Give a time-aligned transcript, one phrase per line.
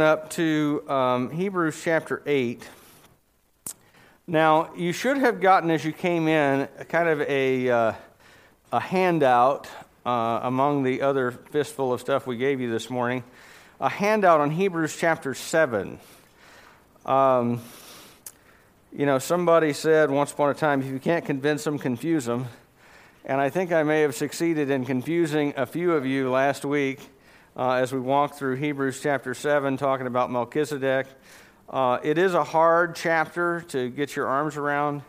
[0.00, 2.68] up to um, Hebrews chapter 8.
[4.26, 7.92] Now, you should have gotten as you came in kind of a, uh,
[8.72, 9.68] a handout
[10.04, 13.24] uh, among the other fistful of stuff we gave you this morning,
[13.80, 15.98] a handout on Hebrews chapter 7.
[17.06, 17.62] Um,
[18.92, 22.46] you know, somebody said once upon a time, if you can't convince them, confuse them.
[23.24, 27.08] And I think I may have succeeded in confusing a few of you last week
[27.58, 31.08] uh, as we walk through Hebrews chapter 7, talking about Melchizedek.
[31.68, 35.02] Uh, it is a hard chapter to get your arms around,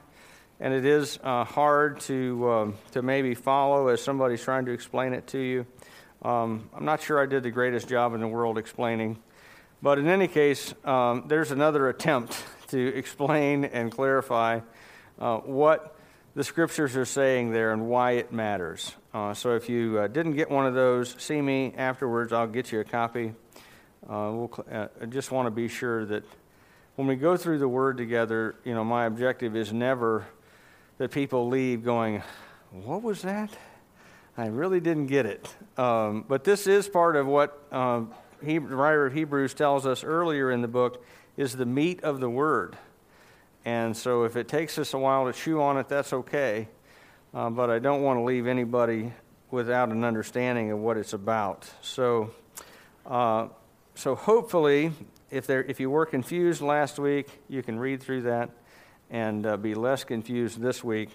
[0.59, 5.13] and it is uh, hard to, um, to maybe follow as somebody's trying to explain
[5.13, 5.66] it to you.
[6.23, 9.20] Um, I'm not sure I did the greatest job in the world explaining,
[9.84, 14.62] but in any case, um, there's another attempt to explain and clarify
[15.20, 15.95] uh, what
[16.34, 18.95] the scriptures are saying there and why it matters.
[19.12, 22.31] Uh, so if you uh, didn't get one of those, see me afterwards.
[22.31, 23.34] I'll get you a copy.
[24.08, 26.23] Uh, we'll, uh, I just want to be sure that
[26.95, 30.27] when we go through the Word together, you know, my objective is never
[30.99, 32.21] that people leave going,
[32.71, 33.49] "What was that?
[34.38, 38.13] I really didn't get it." Um, but this is part of what um,
[38.46, 41.04] he, the writer of Hebrews tells us earlier in the book
[41.35, 42.77] is the meat of the Word.
[43.66, 46.68] And so if it takes us a while to chew on it, that's okay.
[47.32, 49.13] Uh, but I don't want to leave anybody
[49.52, 51.70] without an understanding of what it's about.
[51.84, 52.32] So,
[53.05, 53.49] uh,
[53.94, 54.94] so hopefully,
[55.30, 58.50] if, there, if you were confused last week, you can read through that
[59.12, 61.10] and uh, be less confused this week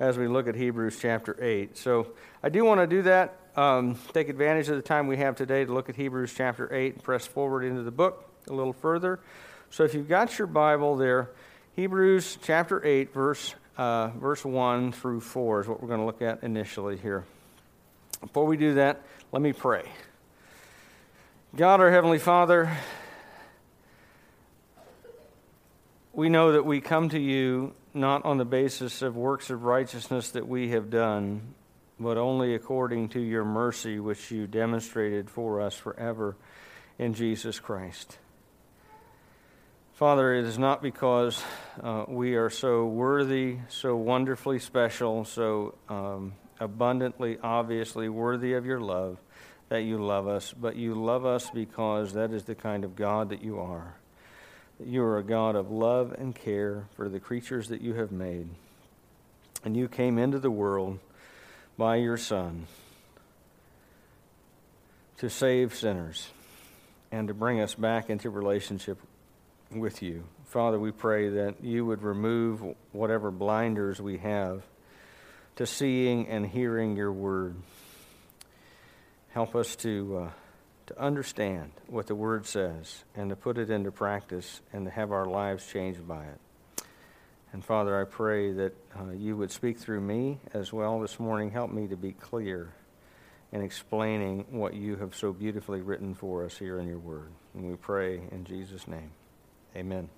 [0.00, 1.78] as we look at Hebrews chapter 8.
[1.78, 2.08] So
[2.42, 3.36] I do want to do that.
[3.54, 6.94] Um, take advantage of the time we have today to look at Hebrews chapter 8
[6.94, 9.20] and press forward into the book a little further.
[9.70, 11.30] So if you've got your Bible there,
[11.76, 16.22] Hebrews chapter 8, verse, uh, verse 1 through 4 is what we're going to look
[16.22, 17.24] at initially here.
[18.20, 19.88] Before we do that, let me pray.
[21.56, 22.76] God, our Heavenly Father,
[26.12, 30.30] we know that we come to you not on the basis of works of righteousness
[30.30, 31.54] that we have done,
[31.98, 36.36] but only according to your mercy, which you demonstrated for us forever
[36.98, 38.18] in Jesus Christ.
[39.94, 41.40] Father, it is not because
[41.80, 48.80] uh, we are so worthy, so wonderfully special, so um, abundantly, obviously worthy of your
[48.80, 49.18] love
[49.68, 53.28] that you love us, but you love us because that is the kind of God
[53.28, 53.94] that you are.
[54.84, 58.48] You are a God of love and care for the creatures that you have made.
[59.64, 60.98] And you came into the world
[61.78, 62.66] by your Son
[65.18, 66.30] to save sinners
[67.12, 68.98] and to bring us back into relationship
[69.80, 70.24] with you.
[70.46, 72.62] Father, we pray that you would remove
[72.92, 74.62] whatever blinders we have
[75.56, 77.56] to seeing and hearing your word.
[79.30, 80.30] Help us to, uh,
[80.86, 85.12] to understand what the word says and to put it into practice and to have
[85.12, 86.40] our lives changed by it.
[87.52, 91.50] And Father, I pray that uh, you would speak through me as well this morning.
[91.50, 92.72] Help me to be clear
[93.52, 97.30] in explaining what you have so beautifully written for us here in your word.
[97.54, 99.12] And we pray in Jesus' name.
[99.76, 100.08] Amen.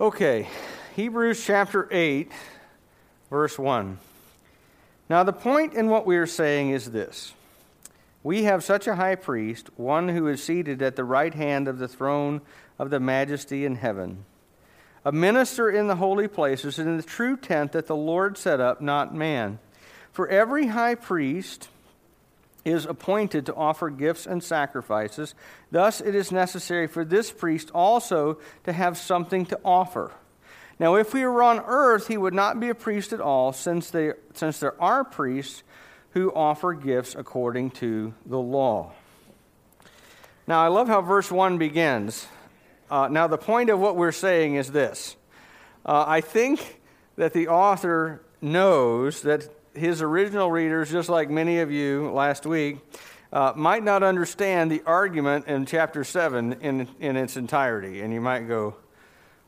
[0.00, 0.48] Okay,
[0.96, 2.32] Hebrews chapter 8,
[3.28, 3.98] verse 1.
[5.10, 7.34] Now, the point in what we are saying is this
[8.22, 11.78] We have such a high priest, one who is seated at the right hand of
[11.78, 12.40] the throne
[12.78, 14.24] of the majesty in heaven,
[15.04, 18.58] a minister in the holy places, and in the true tent that the Lord set
[18.58, 19.58] up, not man.
[20.12, 21.68] For every high priest
[22.64, 25.34] is appointed to offer gifts and sacrifices.
[25.70, 30.12] Thus, it is necessary for this priest also to have something to offer.
[30.78, 33.90] Now, if we were on earth, he would not be a priest at all, since,
[33.90, 35.62] they, since there are priests
[36.10, 38.92] who offer gifts according to the law.
[40.46, 42.26] Now, I love how verse 1 begins.
[42.90, 45.16] Uh, now, the point of what we're saying is this
[45.86, 46.80] uh, I think
[47.16, 52.78] that the author knows that his original readers, just like many of you last week,
[53.32, 58.00] uh, might not understand the argument in chapter 7 in, in its entirety.
[58.00, 58.76] And you might go,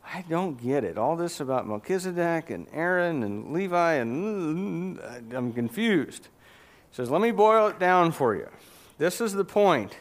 [0.04, 0.98] I don't get it.
[0.98, 4.98] All this about Melchizedek and Aaron and Levi, and
[5.32, 6.28] I'm confused.
[6.90, 8.48] He says, Let me boil it down for you.
[8.98, 9.96] This is the point.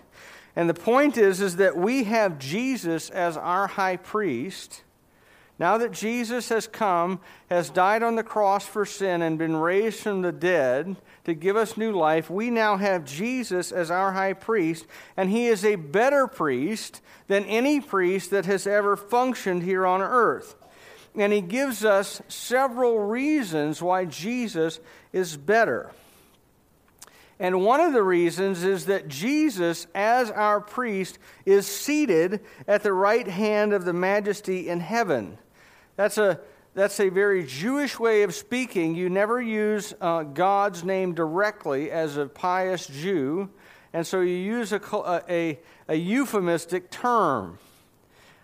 [0.55, 4.83] And the point is, is that we have Jesus as our high priest
[5.57, 10.01] now that Jesus has come, has died on the cross for sin, and been raised
[10.01, 14.33] from the dead to give us new life, we now have Jesus as our high
[14.33, 14.85] priest,
[15.15, 20.01] and he is a better priest than any priest that has ever functioned here on
[20.01, 20.55] earth.
[21.15, 24.81] And he gives us several reasons why Jesus
[25.13, 25.91] is better.
[27.39, 32.93] And one of the reasons is that Jesus, as our priest, is seated at the
[32.93, 35.37] right hand of the majesty in heaven.
[35.95, 36.39] That's a,
[36.73, 38.95] that's a very Jewish way of speaking.
[38.95, 43.49] You never use uh, God's name directly as a pious Jew,
[43.93, 44.81] and so you use a,
[45.29, 47.59] a, a euphemistic term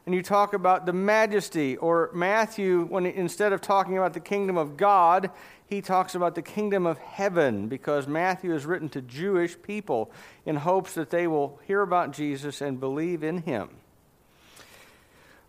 [0.05, 4.57] and you talk about the majesty, or Matthew, when instead of talking about the kingdom
[4.57, 5.29] of God,
[5.67, 10.11] he talks about the kingdom of heaven because Matthew is written to Jewish people
[10.45, 13.69] in hopes that they will hear about Jesus and believe in him.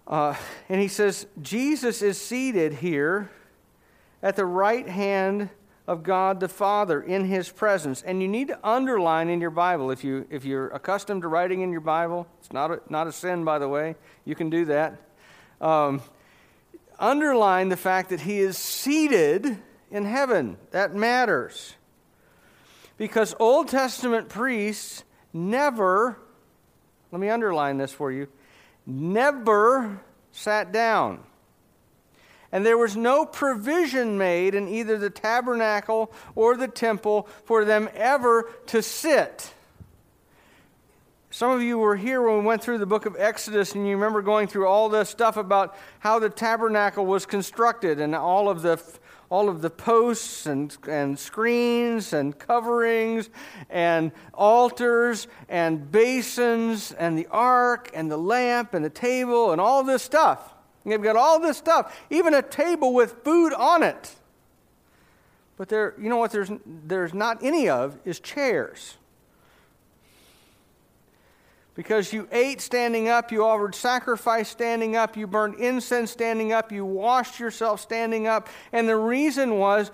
[0.07, 0.35] Uh,
[0.69, 3.31] and he says, Jesus is seated here
[4.23, 5.51] at the right hand
[5.87, 8.03] of God the Father in his presence.
[8.03, 11.63] And you need to underline in your Bible if you if you're accustomed to writing
[11.63, 12.27] in your Bible.
[12.41, 13.97] It's not a, not a sin, by the way.
[14.25, 15.01] You can do that.
[15.61, 16.03] Um,
[16.99, 19.59] underline the fact that he is seated
[19.91, 20.57] in heaven.
[20.71, 21.75] That matters.
[22.97, 25.03] Because Old Testament priests
[25.33, 26.19] never,
[27.11, 28.29] let me underline this for you,
[28.87, 30.01] never
[30.33, 31.21] sat down.
[32.51, 37.89] And there was no provision made in either the tabernacle or the temple for them
[37.95, 39.55] ever to sit.
[41.31, 43.95] Some of you were here when we went through the book of Exodus, and you
[43.95, 48.61] remember going through all this stuff about how the tabernacle was constructed and all of
[48.61, 48.77] the
[49.33, 53.31] all of the posts and, and screens and coverings
[53.71, 59.83] and altars and basins and the ark and the lamp and the table and all
[59.85, 60.53] this stuff.
[60.85, 64.15] They've got all this stuff, even a table with food on it.
[65.57, 68.99] But there, you know what there's, there's not any of is chairs.
[71.75, 76.71] Because you ate standing up, you offered sacrifice standing up, you burned incense standing up,
[76.71, 78.49] you washed yourself standing up.
[78.73, 79.91] And the reason was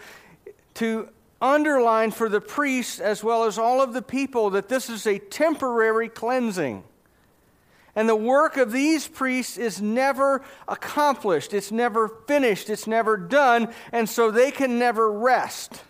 [0.75, 1.09] to
[1.41, 5.19] underline for the priests as well as all of the people that this is a
[5.19, 6.83] temporary cleansing.
[7.95, 13.73] And the work of these priests is never accomplished, it's never finished, it's never done,
[13.93, 15.83] and so they can never rest.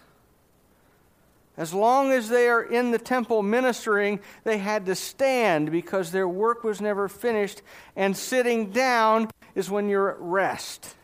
[1.59, 6.29] As long as they are in the temple ministering, they had to stand because their
[6.29, 7.63] work was never finished,
[7.97, 10.95] and sitting down is when you're at rest.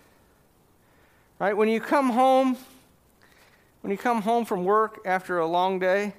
[1.40, 1.56] Right?
[1.56, 2.56] When you come home,
[3.80, 6.14] when you come home from work after a long day,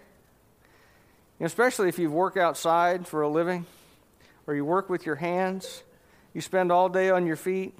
[1.39, 3.65] especially if you've worked outside for a living,
[4.47, 5.81] or you work with your hands,
[6.33, 7.73] you spend all day on your feet.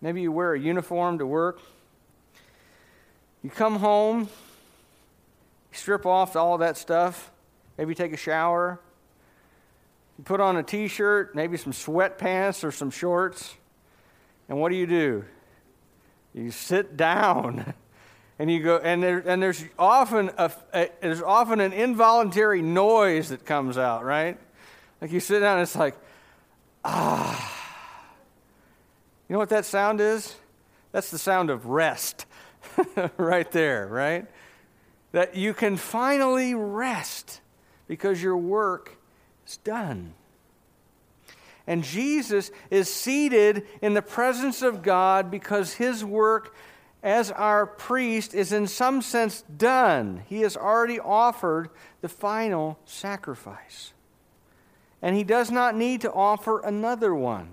[0.00, 1.60] Maybe you wear a uniform to work.
[3.42, 4.28] You come home, you
[5.78, 7.30] strip off all that stuff,
[7.78, 8.78] maybe take a shower.
[10.18, 13.54] You put on a t shirt, maybe some sweatpants or some shorts.
[14.48, 15.24] And what do you do?
[16.34, 17.72] You sit down.
[18.38, 23.28] and you go and there and there's often a, a, there's often an involuntary noise
[23.28, 24.38] that comes out right
[25.02, 25.94] like you sit down and it's like
[26.82, 27.54] ah
[29.28, 30.34] you know what that sound is
[30.90, 32.24] that's the sound of rest
[33.16, 34.26] right there right
[35.12, 37.40] that you can finally rest
[37.88, 38.96] because your work
[39.46, 40.14] is done
[41.66, 46.54] and Jesus is seated in the presence of God because his work
[47.02, 50.24] as our priest is in some sense done.
[50.26, 51.70] He has already offered
[52.00, 53.92] the final sacrifice.
[55.00, 57.50] And he does not need to offer another one.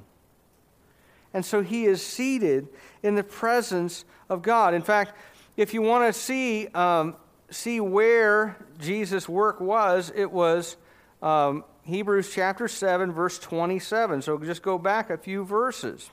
[1.34, 2.68] And so he is seated
[3.04, 4.74] in the presence of God.
[4.74, 5.14] In fact,
[5.56, 7.16] if you want to see, um,
[7.50, 10.78] see where Jesus' work was, it was
[11.22, 14.22] um, Hebrews chapter 7, verse 27.
[14.22, 16.10] So just go back a few verses.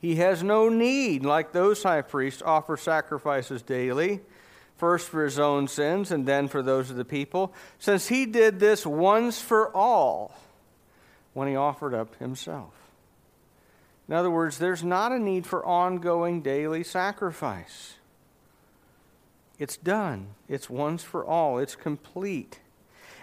[0.00, 4.20] He has no need, like those high priests, offer sacrifices daily,
[4.76, 8.58] first for his own sins and then for those of the people, since he did
[8.58, 10.36] this once for all
[11.34, 12.81] when he offered up himself.
[14.08, 17.94] In other words, there's not a need for ongoing daily sacrifice.
[19.58, 22.60] It's done, it's once for all, it's complete.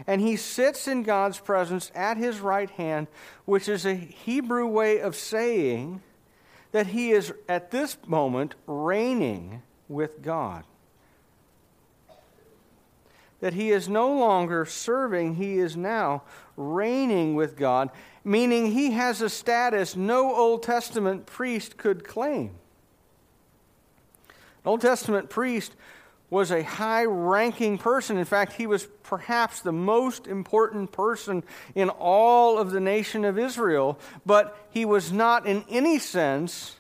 [0.08, 3.08] And he sits in God's presence at his right hand,
[3.46, 6.02] which is a Hebrew way of saying
[6.72, 10.64] that he is at this moment reigning with God.
[13.42, 16.24] That he is no longer serving, he is now
[16.56, 17.90] reigning with God,
[18.24, 22.52] meaning he has a status no Old Testament priest could claim.
[24.64, 25.74] An Old Testament priest
[26.30, 28.18] was a high ranking person.
[28.18, 33.40] In fact, he was perhaps the most important person in all of the nation of
[33.40, 36.76] Israel, but he was not in any sense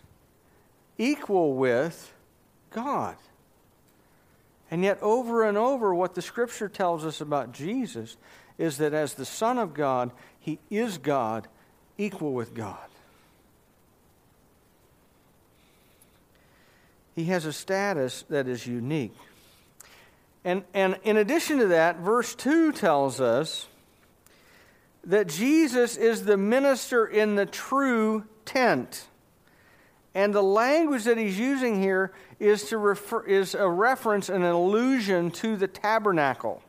[0.98, 2.13] equal with
[2.69, 3.15] God.
[4.69, 8.17] And yet, over and over, what the scripture tells us about Jesus
[8.60, 10.12] is that as the Son of God,
[10.50, 11.48] he is God,
[11.98, 12.77] equal with God.
[17.15, 19.15] He has a status that is unique.
[20.44, 23.68] And, and in addition to that, verse 2 tells us
[25.03, 29.06] that Jesus is the minister in the true tent.
[30.15, 34.51] And the language that he's using here is, to refer, is a reference, and an
[34.51, 36.63] allusion to the tabernacle.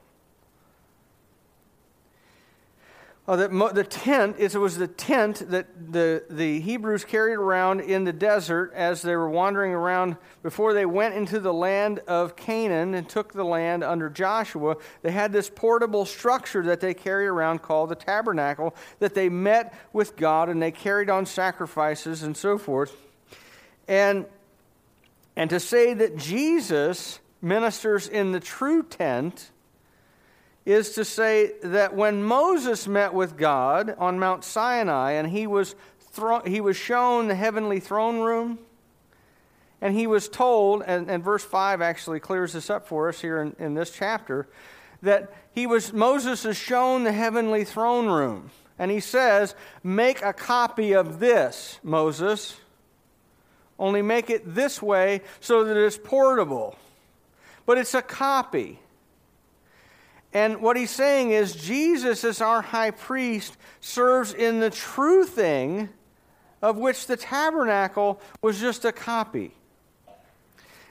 [3.31, 8.03] Uh, mo- the tent, it was the tent that the, the Hebrews carried around in
[8.03, 12.93] the desert as they were wandering around before they went into the land of Canaan
[12.93, 14.79] and took the land under Joshua.
[15.03, 19.75] They had this portable structure that they carried around called the tabernacle that they met
[19.93, 22.97] with God and they carried on sacrifices and so forth.
[23.87, 24.27] And,
[25.37, 29.53] and to say that Jesus ministers in the true tent
[30.71, 35.75] is to say that when Moses met with God on Mount Sinai and he was,
[36.13, 38.59] thro- he was shown the heavenly throne room,
[39.81, 43.41] and he was told, and, and verse 5 actually clears this up for us here
[43.41, 44.47] in, in this chapter,
[45.03, 48.51] that he was, Moses is shown the heavenly throne room.
[48.79, 52.59] And he says, Make a copy of this, Moses.
[53.79, 56.77] Only make it this way so that it's portable.
[57.65, 58.79] But it's a copy.
[60.33, 65.89] And what he's saying is Jesus, as our high priest, serves in the true thing
[66.63, 69.53] of which the tabernacle was just a copy.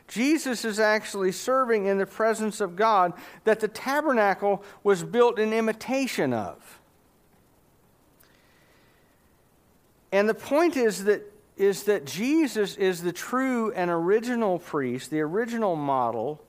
[0.08, 5.54] Jesus is actually serving in the presence of God that the tabernacle was built in
[5.54, 6.80] imitation of.
[10.12, 11.22] And the point is that,
[11.56, 16.42] is that Jesus is the true and original priest, the original model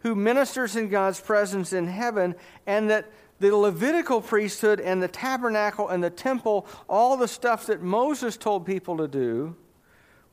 [0.00, 2.34] who ministers in God's presence in heaven,
[2.66, 7.82] and that the Levitical priesthood and the tabernacle and the temple, all the stuff that
[7.82, 9.56] Moses told people to do,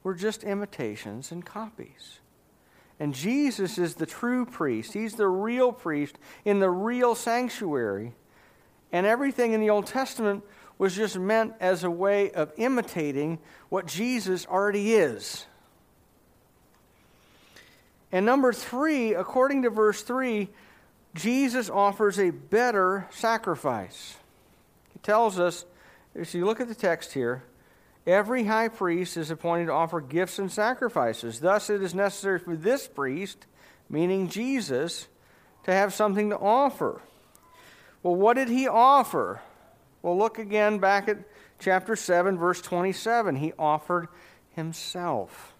[0.03, 2.19] were just imitations and copies.
[2.99, 4.93] And Jesus is the true priest.
[4.93, 8.13] He's the real priest in the real sanctuary.
[8.91, 10.43] And everything in the Old Testament
[10.77, 15.45] was just meant as a way of imitating what Jesus already is.
[18.11, 20.49] And number three, according to verse 3,
[21.13, 24.17] Jesus offers a better sacrifice.
[24.93, 25.65] He tells us,
[26.13, 27.43] if you look at the text here,
[28.05, 31.39] every high priest is appointed to offer gifts and sacrifices.
[31.39, 33.47] Thus, it is necessary for this priest,
[33.89, 35.07] meaning Jesus,
[35.63, 37.01] to have something to offer.
[38.03, 39.41] Well, what did he offer?
[40.01, 41.17] Well, look again back at
[41.59, 43.37] chapter 7, verse 27.
[43.37, 44.07] He offered
[44.51, 45.54] himself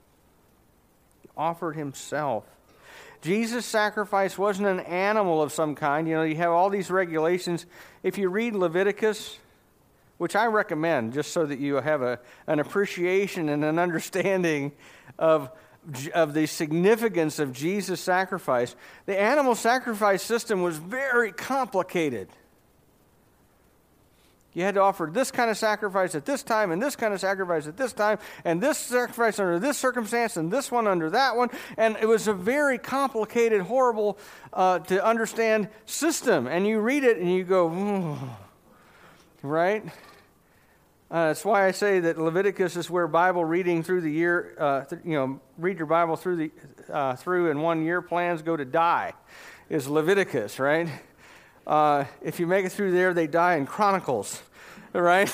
[1.38, 2.44] offered himself.
[3.22, 6.08] Jesus' sacrifice wasn't an animal of some kind.
[6.08, 7.66] You know, you have all these regulations.
[8.04, 9.40] If you read Leviticus,
[10.18, 14.74] which I recommend just so that you have a, an appreciation and an understanding
[15.18, 15.50] of,
[16.14, 18.76] of the significance of Jesus' sacrifice,
[19.08, 22.30] the animal sacrifice system was very complicated.
[24.56, 27.20] You had to offer this kind of sacrifice at this time, and this kind of
[27.20, 31.36] sacrifice at this time, and this sacrifice under this circumstance, and this one under that
[31.36, 31.50] one.
[31.78, 34.18] And it was a very complicated, horrible
[34.54, 36.48] uh, to understand system.
[36.48, 38.18] And you read it and you go,
[39.44, 39.86] right?
[41.12, 44.86] Uh, that's why I say that Leviticus is where Bible reading through the year, uh,
[44.86, 46.52] th- you know, read your Bible through the
[46.90, 48.02] uh, through in one year.
[48.02, 49.14] Plans go to die,
[49.70, 50.90] is Leviticus, right?
[51.66, 54.42] Uh, if you make it through there, they die in Chronicles,
[54.94, 55.32] right?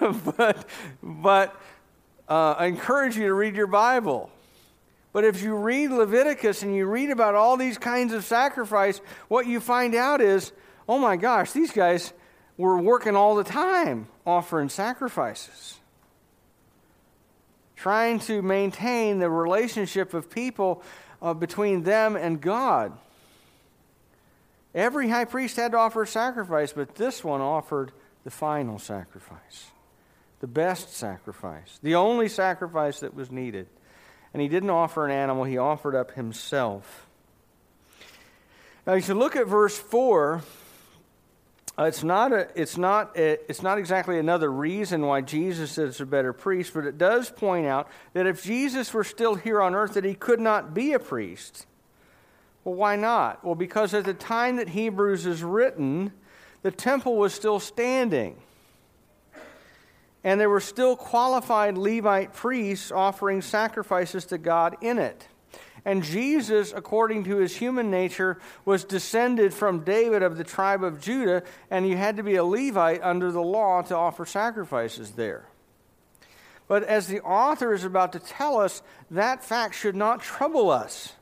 [0.36, 0.66] but
[1.02, 1.60] but
[2.28, 4.30] uh, I encourage you to read your Bible.
[5.12, 9.46] But if you read Leviticus and you read about all these kinds of sacrifice, what
[9.46, 10.52] you find out is,
[10.86, 12.12] oh my gosh, these guys
[12.58, 15.78] were working all the time offering sacrifices,
[17.76, 20.82] trying to maintain the relationship of people
[21.22, 22.92] uh, between them and God.
[24.76, 27.92] Every high priest had to offer a sacrifice, but this one offered
[28.24, 29.70] the final sacrifice,
[30.40, 33.68] the best sacrifice, the only sacrifice that was needed.
[34.34, 37.06] And he didn't offer an animal, he offered up himself.
[38.86, 40.42] Now, you look at verse 4,
[41.78, 46.02] uh, it's not, a, it's, not a, it's not exactly another reason why Jesus is
[46.02, 49.74] a better priest, but it does point out that if Jesus were still here on
[49.74, 51.66] earth, that he could not be a priest.
[52.66, 53.44] Well, why not?
[53.44, 56.10] Well, because at the time that Hebrews is written,
[56.62, 58.38] the temple was still standing.
[60.24, 65.28] And there were still qualified Levite priests offering sacrifices to God in it.
[65.84, 71.00] And Jesus, according to his human nature, was descended from David of the tribe of
[71.00, 75.46] Judah, and you had to be a Levite under the law to offer sacrifices there.
[76.66, 78.82] But as the author is about to tell us,
[79.12, 81.12] that fact should not trouble us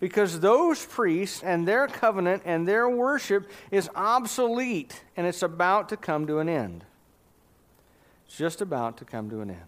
[0.00, 5.96] because those priests and their covenant and their worship is obsolete and it's about to
[5.96, 6.84] come to an end.
[8.26, 9.60] It's just about to come to an end.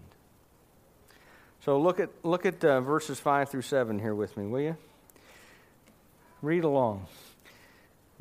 [1.61, 4.77] So look at, look at uh, verses 5 through 7 here with me, will you?
[6.41, 7.07] Read along.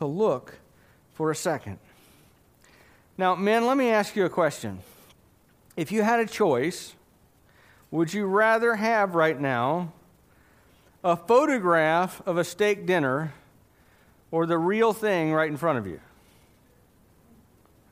[0.00, 0.54] to look
[1.12, 1.78] for a second.
[3.18, 4.80] Now, men, let me ask you a question.
[5.76, 6.94] If you had a choice,
[7.90, 9.92] would you rather have right now
[11.04, 13.34] a photograph of a steak dinner
[14.30, 16.00] or the real thing right in front of you?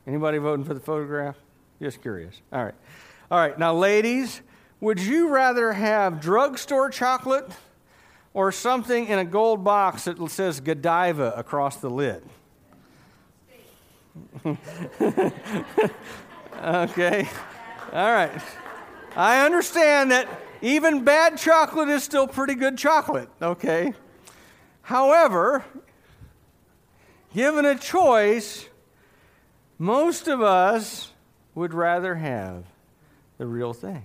[0.07, 1.35] Anybody voting for the photograph?
[1.79, 2.41] Just curious.
[2.51, 2.75] All right.
[3.29, 3.57] All right.
[3.59, 4.41] Now, ladies,
[4.81, 7.51] would you rather have drugstore chocolate
[8.33, 12.23] or something in a gold box that says Godiva across the lid?
[16.63, 17.29] okay.
[17.93, 18.41] All right.
[19.15, 20.27] I understand that
[20.61, 23.93] even bad chocolate is still pretty good chocolate, okay?
[24.81, 25.65] However,
[27.33, 28.67] given a choice,
[29.77, 31.11] most of us
[31.55, 32.65] would rather have
[33.37, 34.03] the real thing.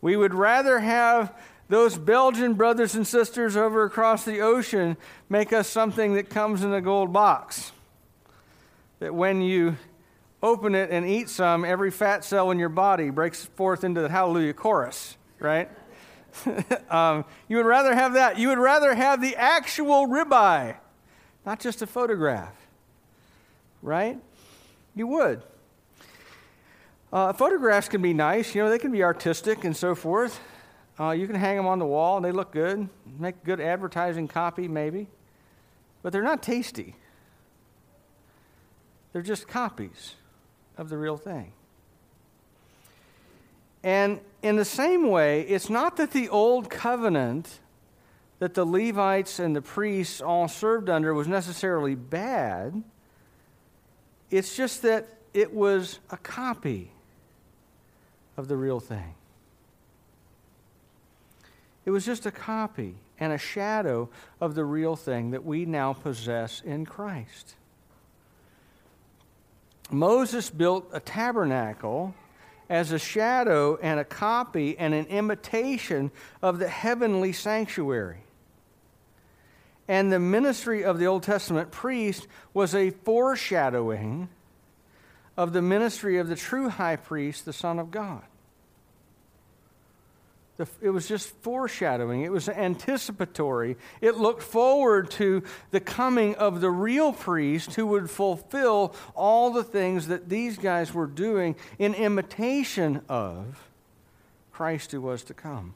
[0.00, 1.34] We would rather have
[1.68, 4.96] those Belgian brothers and sisters over across the ocean
[5.28, 7.72] make us something that comes in a gold box.
[9.00, 9.76] That when you
[10.42, 14.08] open it and eat some, every fat cell in your body breaks forth into the
[14.08, 15.68] hallelujah chorus, right?
[16.90, 18.38] um, you would rather have that.
[18.38, 20.76] You would rather have the actual ribeye,
[21.44, 22.54] not just a photograph,
[23.82, 24.18] right?
[24.94, 25.42] You would.
[27.12, 30.40] Uh, photographs can be nice, you know, they can be artistic and so forth.
[30.98, 34.26] Uh, you can hang them on the wall and they look good, make good advertising
[34.26, 35.06] copy, maybe.
[36.02, 36.96] But they're not tasty.
[39.12, 40.14] They're just copies
[40.76, 41.52] of the real thing.
[43.82, 47.60] And in the same way, it's not that the old covenant
[48.38, 52.82] that the Levites and the priests all served under was necessarily bad.
[54.30, 56.92] It's just that it was a copy
[58.36, 59.14] of the real thing.
[61.88, 64.10] It was just a copy and a shadow
[64.42, 67.54] of the real thing that we now possess in Christ.
[69.90, 72.14] Moses built a tabernacle
[72.68, 76.10] as a shadow and a copy and an imitation
[76.42, 78.20] of the heavenly sanctuary.
[79.88, 84.28] And the ministry of the Old Testament priest was a foreshadowing
[85.38, 88.27] of the ministry of the true high priest, the Son of God.
[90.80, 92.22] It was just foreshadowing.
[92.22, 93.76] It was anticipatory.
[94.00, 99.62] It looked forward to the coming of the real priest who would fulfill all the
[99.62, 103.68] things that these guys were doing in imitation of
[104.50, 105.74] Christ who was to come.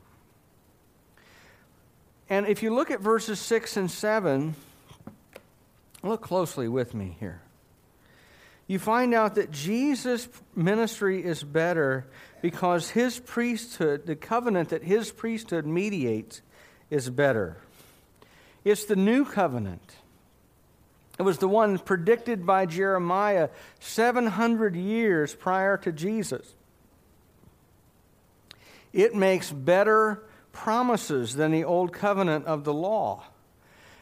[2.28, 4.56] And if you look at verses 6 and 7,
[6.02, 7.40] look closely with me here
[8.72, 12.06] you find out that Jesus' ministry is better
[12.40, 16.40] because his priesthood, the covenant that his priesthood mediates,
[16.88, 17.58] is better.
[18.64, 19.96] It's the new covenant.
[21.18, 26.54] It was the one predicted by Jeremiah 700 years prior to Jesus.
[28.94, 33.24] It makes better promises than the old covenant of the law.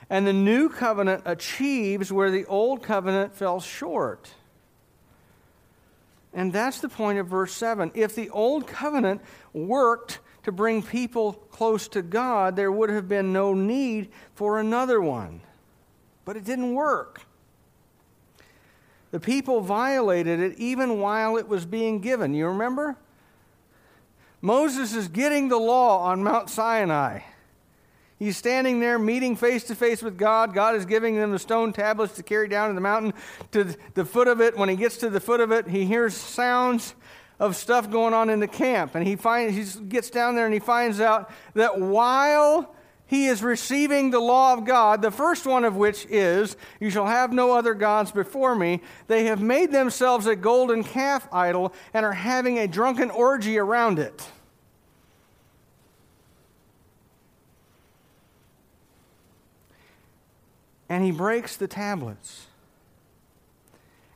[0.09, 4.31] And the new covenant achieves where the old covenant fell short.
[6.33, 7.91] And that's the point of verse 7.
[7.95, 9.21] If the old covenant
[9.53, 15.01] worked to bring people close to God, there would have been no need for another
[15.01, 15.41] one.
[16.25, 17.23] But it didn't work.
[19.11, 22.33] The people violated it even while it was being given.
[22.33, 22.97] You remember?
[24.41, 27.21] Moses is getting the law on Mount Sinai.
[28.21, 30.53] He's standing there meeting face to face with God.
[30.53, 33.15] God is giving them the stone tablets to carry down to the mountain
[33.53, 34.59] to the foot of it.
[34.59, 36.95] When he gets to the foot of it, he hears sounds
[37.39, 38.95] of stuff going on in the camp.
[38.95, 42.75] And he, finds, he gets down there and he finds out that while
[43.07, 47.07] he is receiving the law of God, the first one of which is, You shall
[47.07, 48.83] have no other gods before me.
[49.07, 53.99] They have made themselves a golden calf idol and are having a drunken orgy around
[53.99, 54.29] it.
[60.91, 62.49] And he breaks the tablets.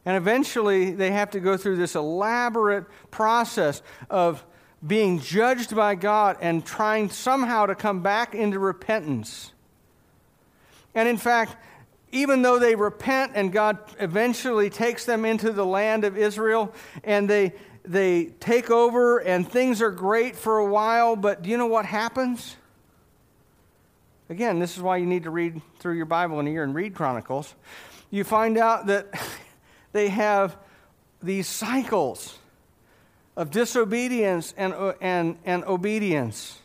[0.05, 4.45] And eventually, they have to go through this elaborate process of
[4.87, 9.53] being judged by God and trying somehow to come back into repentance.
[10.95, 11.57] And in fact,
[12.13, 17.29] even though they repent and God eventually takes them into the land of Israel and
[17.29, 21.67] they, they take over and things are great for a while, but do you know
[21.67, 22.57] what happens?
[24.35, 26.75] Again, this is why you need to read through your Bible in a year and
[26.75, 27.55] read Chronicles.
[28.11, 29.14] You find out that
[29.92, 30.57] they have
[31.23, 32.37] these cycles
[33.37, 36.59] of disobedience and, uh, and, and obedience,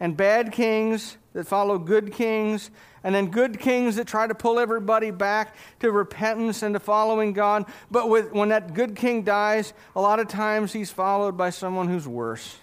[0.00, 2.70] and bad kings that follow good kings,
[3.04, 7.34] and then good kings that try to pull everybody back to repentance and to following
[7.34, 7.66] God.
[7.90, 11.88] But with, when that good king dies, a lot of times he's followed by someone
[11.88, 12.56] who's worse.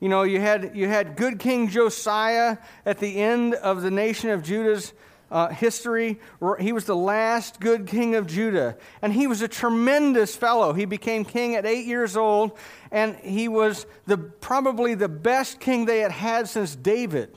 [0.00, 4.30] You know, you had, you had good King Josiah at the end of the nation
[4.30, 4.94] of Judah's
[5.30, 6.18] uh, history.
[6.58, 10.72] He was the last good king of Judah, and he was a tremendous fellow.
[10.72, 12.58] He became king at eight years old,
[12.90, 17.36] and he was the, probably the best king they had had since David.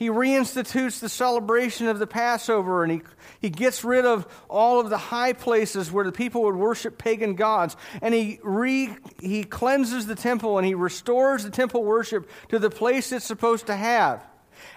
[0.00, 3.02] He reinstitutes the celebration of the Passover and he,
[3.38, 7.34] he gets rid of all of the high places where the people would worship pagan
[7.34, 7.76] gods.
[8.00, 12.70] And he, re, he cleanses the temple and he restores the temple worship to the
[12.70, 14.24] place it's supposed to have.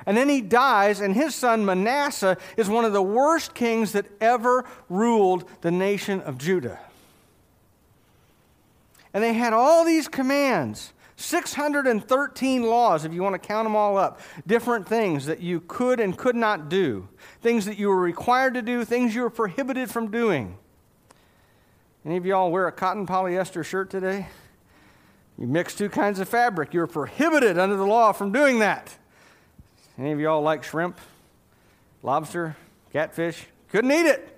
[0.05, 4.05] And then he dies, and his son Manasseh is one of the worst kings that
[4.19, 6.81] ever ruled the nation of Judah.
[9.13, 10.91] And they had all these commands
[11.23, 15.99] 613 laws, if you want to count them all up, different things that you could
[15.99, 17.07] and could not do,
[17.41, 20.57] things that you were required to do, things you were prohibited from doing.
[22.05, 24.27] Any of y'all wear a cotton polyester shirt today?
[25.37, 26.73] You mix two kinds of fabric.
[26.73, 28.93] You're prohibited under the law from doing that.
[29.97, 30.99] Any of y'all like shrimp,
[32.01, 32.57] lobster,
[32.91, 33.45] catfish?
[33.69, 34.29] Couldn't eat it.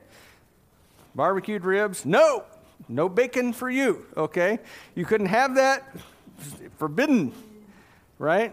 [1.15, 2.06] Barbecued ribs?
[2.06, 2.43] No.
[2.88, 4.60] No bacon for you, okay?
[4.93, 5.84] You couldn't have that.
[6.77, 7.34] Forbidden,
[8.19, 8.51] right?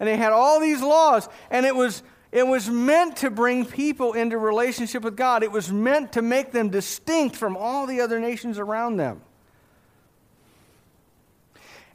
[0.00, 4.12] And they had all these laws, and it was it was meant to bring people
[4.12, 5.42] into relationship with God.
[5.42, 9.22] It was meant to make them distinct from all the other nations around them.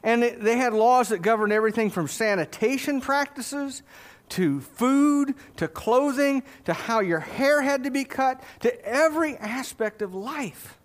[0.02, 3.82] And they had laws that governed everything from sanitation practices
[4.30, 10.02] to food to clothing to how your hair had to be cut to every aspect
[10.02, 10.78] of life.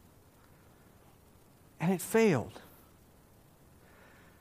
[1.80, 2.62] And it failed.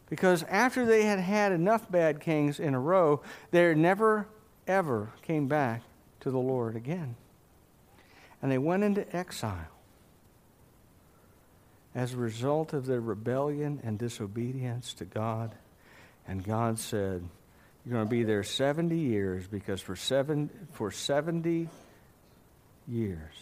[0.09, 4.27] Because after they had had enough bad kings in a row, they never,
[4.67, 5.83] ever came back
[6.21, 7.17] to the Lord again.
[8.41, 9.69] And they went into exile
[11.95, 15.55] as a result of their rebellion and disobedience to God.
[16.27, 17.29] And God said,
[17.85, 21.69] You're going to be there 70 years because for, seven, for 70
[22.87, 23.35] years,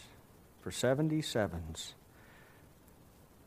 [0.62, 1.92] for 77s,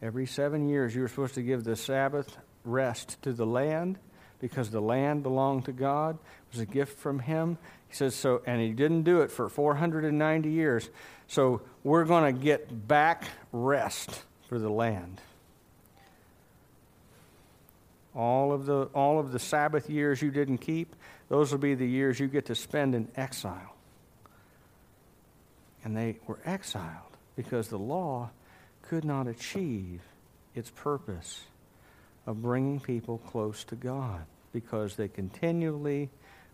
[0.01, 2.37] every seven years you were supposed to give the Sabbath
[2.71, 3.97] rest to the land
[4.39, 6.15] because the land belonged to God.
[6.15, 7.57] It was a gift from Him.
[7.87, 10.89] He says so, and He didn't do it for 490 years.
[11.27, 15.21] So we're going to get back rest for the land.
[18.15, 20.95] All of the, all of the Sabbath years you didn't keep,
[21.29, 23.75] those will be the years you get to spend in exile.
[25.83, 28.31] And they were exiled because the law
[28.81, 30.01] could not achieve
[30.55, 31.41] its purpose
[32.29, 36.11] of bringing people close to God because they continually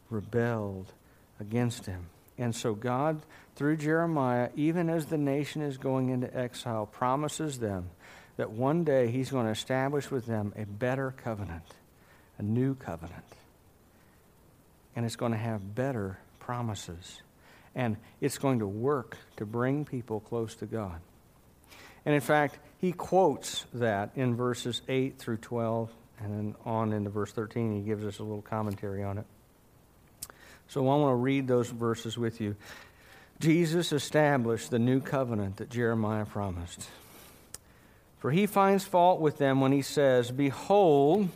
[0.09, 0.93] rebelled
[1.41, 2.05] against Him.
[2.37, 3.21] And so God,
[3.57, 7.89] through Jeremiah, even as the nation is going into exile, promises them
[8.37, 11.65] that one day He's going to establish with them a better covenant,
[12.37, 13.25] a new covenant.
[14.95, 17.19] And it's going to have better promises.
[17.75, 21.01] And it's going to work to bring people close to God.
[22.05, 25.89] And in fact, he quotes that in verses 8 through 12,
[26.19, 29.25] and then on into verse 13, he gives us a little commentary on it.
[30.67, 32.55] So I want to read those verses with you.
[33.39, 36.87] Jesus established the new covenant that Jeremiah promised.
[38.19, 41.29] For he finds fault with them when he says, Behold,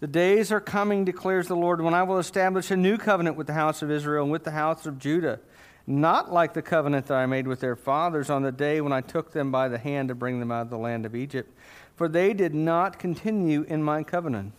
[0.00, 3.46] the days are coming, declares the Lord, when I will establish a new covenant with
[3.46, 5.40] the house of Israel and with the house of Judah,
[5.86, 9.00] not like the covenant that I made with their fathers on the day when I
[9.02, 11.52] took them by the hand to bring them out of the land of Egypt.
[11.96, 14.52] For they did not continue in my covenant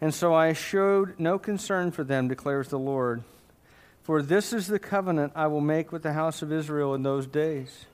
[0.00, 3.22] And so I showed no concern for them, declares the Lord.
[4.02, 7.26] For this is the covenant I will make with the house of Israel in those
[7.26, 7.86] days.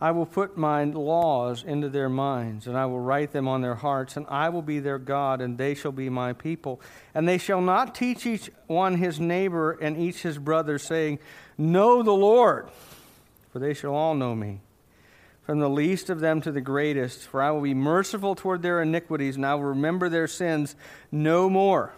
[0.00, 3.76] I will put my laws into their minds, and I will write them on their
[3.76, 6.80] hearts, and I will be their God, and they shall be my people.
[7.14, 11.20] And they shall not teach each one his neighbor and each his brother, saying,
[11.56, 12.68] Know the Lord,
[13.52, 14.60] for they shall all know me
[15.44, 18.80] from the least of them to the greatest, for I will be merciful toward their
[18.80, 20.74] iniquities, and I will remember their sins
[21.12, 21.92] no more.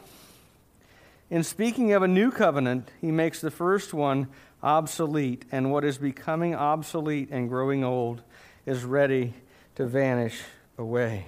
[1.31, 4.29] In speaking of a new covenant, he makes the first one
[4.63, 8.23] obsolete, and what is becoming obsolete and growing old
[8.65, 9.35] is ready
[9.77, 10.41] to vanish
[10.79, 11.27] away.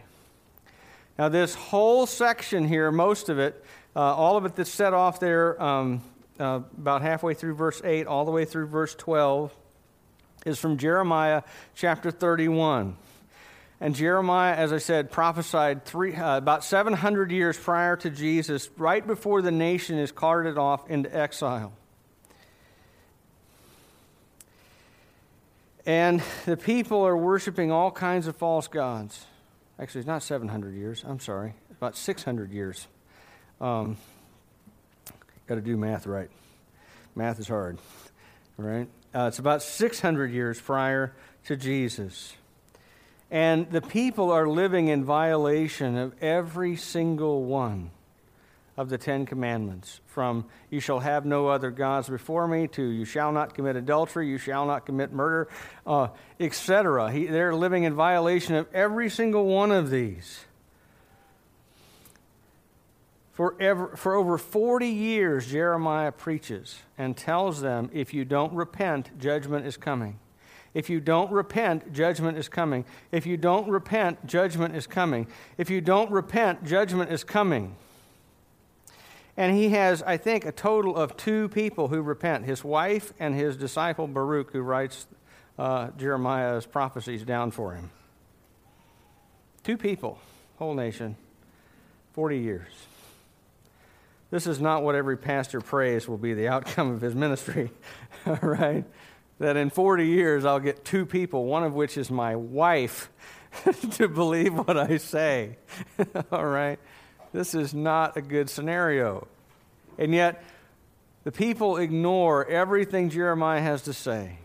[1.19, 3.65] Now, this whole section here, most of it,
[3.97, 6.03] uh, all of it that's set off there um,
[6.39, 9.53] uh, about halfway through verse 8, all the way through verse 12,
[10.47, 11.43] is from Jeremiah
[11.75, 12.97] chapter 31.
[13.81, 19.07] And Jeremiah, as I said, prophesied three, uh, about 700 years prior to Jesus, right
[19.07, 21.73] before the nation is carted off into exile.
[25.89, 29.25] And the people are worshiping all kinds of false gods.
[29.81, 31.03] Actually, it's not 700 years.
[31.03, 31.55] I'm sorry.
[31.71, 32.87] About 600 years.
[33.59, 33.97] Um,
[35.47, 36.29] Got to do math right.
[37.17, 37.79] Math is hard,
[38.59, 38.87] right?
[39.15, 41.15] Uh, it's about 600 years prior
[41.47, 42.35] to Jesus.
[43.31, 47.93] And the people are living in violation of every single one
[48.79, 53.05] of the Ten Commandments from you shall have no other gods before me to you
[53.05, 55.49] shall not commit adultery, you shall not commit murder,
[55.85, 57.13] uh, etc.
[57.13, 60.45] They're living in violation of every single one of these.
[63.33, 69.77] For, over 40 years, Jeremiah preaches and tells them if you don't repent, judgment is
[69.77, 70.19] coming.
[70.73, 72.85] If you don't repent, judgment is coming.
[73.11, 75.27] If you don't repent, judgment is coming.
[75.57, 77.77] If you don't repent, judgment is coming.
[79.39, 83.37] And he has, I think, a total of two people who repent his wife and
[83.37, 85.07] his disciple Baruch, who writes
[85.57, 87.93] uh, Jeremiah's prophecies down for him.
[89.63, 90.19] Two people,
[90.59, 91.15] whole nation,
[92.15, 92.73] 40 years.
[94.33, 97.71] This is not what every pastor prays will be the outcome of his ministry,
[98.27, 98.85] all right?
[99.39, 103.09] That in 40 years I'll get two people, one of which is my wife,
[103.93, 105.59] to believe what I say,
[106.33, 106.81] all right?
[107.33, 109.27] This is not a good scenario.
[109.99, 110.43] And yet,
[111.25, 114.39] the people ignore everything Jeremiah has to say,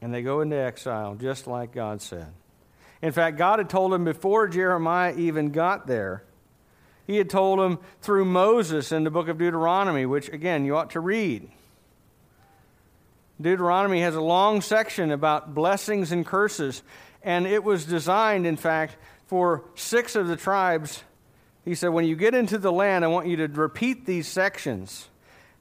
[0.00, 2.28] and they go into exile, just like God said.
[3.02, 6.22] In fact, God had told them before Jeremiah even got there
[7.06, 10.90] he had told them through Moses in the book of Deuteronomy, which, again, you ought
[10.90, 11.48] to read.
[13.40, 16.82] Deuteronomy has a long section about blessings and curses,
[17.22, 21.02] and it was designed, in fact, for six of the tribes.
[21.66, 25.08] He said, When you get into the land, I want you to repeat these sections.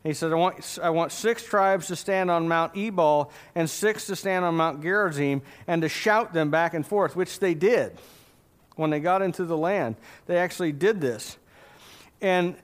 [0.04, 4.06] He said, I want, I want six tribes to stand on Mount Ebal and six
[4.06, 7.98] to stand on Mount Gerizim and to shout them back and forth, which they did
[8.76, 9.96] when they got into the land.
[10.28, 11.38] They actually did this.
[12.22, 12.56] And,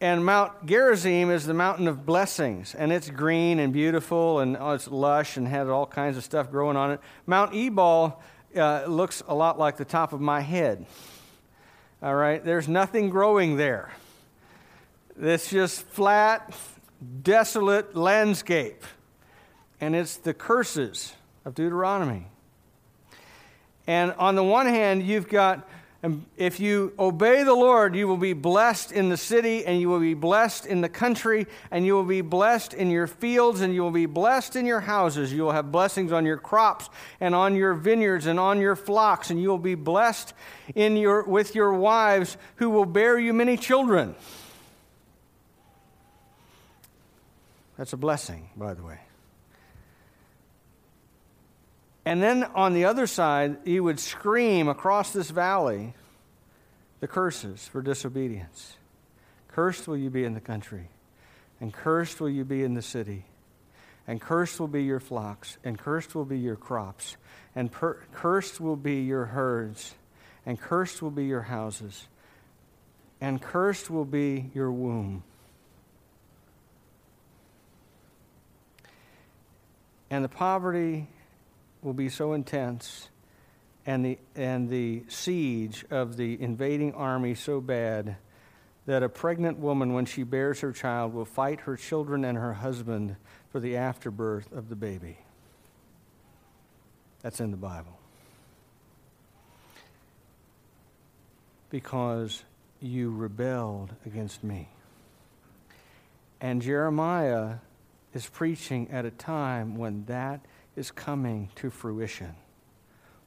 [0.00, 4.72] and Mount Gerizim is the mountain of blessings, and it's green and beautiful, and oh,
[4.72, 7.00] it's lush and has all kinds of stuff growing on it.
[7.24, 8.20] Mount Ebal
[8.56, 10.86] uh, looks a lot like the top of my head.
[12.02, 13.92] All right, there's nothing growing there.
[15.20, 16.56] It's just flat,
[17.22, 18.84] desolate landscape.
[19.82, 21.12] And it's the curses
[21.44, 22.26] of Deuteronomy.
[23.86, 25.68] And on the one hand, you've got
[26.38, 30.00] if you obey the Lord, you will be blessed in the city, and you will
[30.00, 33.82] be blessed in the country, and you will be blessed in your fields, and you
[33.82, 35.30] will be blessed in your houses.
[35.30, 36.88] You will have blessings on your crops,
[37.20, 40.32] and on your vineyards, and on your flocks, and you will be blessed
[40.74, 44.14] in your, with your wives, who will bear you many children.
[47.76, 49.00] That's a blessing, by the way.
[52.04, 55.94] And then on the other side, he would scream across this valley
[57.00, 58.76] the curses for disobedience.
[59.48, 60.88] Cursed will you be in the country,
[61.60, 63.24] and cursed will you be in the city,
[64.06, 67.16] and cursed will be your flocks, and cursed will be your crops,
[67.54, 69.94] and per- cursed will be your herds,
[70.46, 72.06] and cursed will be your houses,
[73.20, 75.22] and cursed will be your womb.
[80.10, 81.06] And the poverty
[81.82, 83.08] will be so intense
[83.86, 88.16] and the, and the siege of the invading army so bad
[88.86, 92.54] that a pregnant woman, when she bears her child, will fight her children and her
[92.54, 93.16] husband
[93.50, 95.18] for the afterbirth of the baby.
[97.22, 98.00] That's in the Bible.
[101.70, 102.42] because
[102.80, 104.68] you rebelled against me.
[106.40, 107.56] And Jeremiah
[108.12, 110.40] is preaching at a time when that
[110.76, 112.34] is coming to fruition,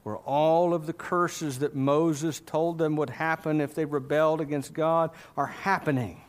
[0.03, 4.73] where all of the curses that Moses told them would happen if they rebelled against
[4.73, 6.21] God are happening.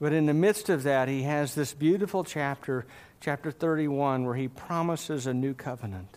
[0.00, 2.86] But in the midst of that, he has this beautiful chapter,
[3.20, 6.16] chapter 31, where he promises a new covenant.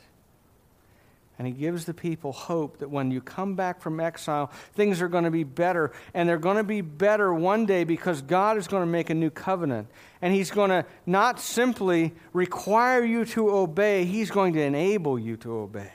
[1.39, 5.08] And he gives the people hope that when you come back from exile, things are
[5.08, 5.91] going to be better.
[6.13, 9.15] And they're going to be better one day because God is going to make a
[9.15, 9.88] new covenant.
[10.22, 15.36] And he's going to not simply require you to obey, he's going to enable you
[15.38, 15.91] to obey.